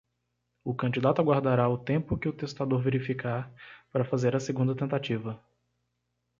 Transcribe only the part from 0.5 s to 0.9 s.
O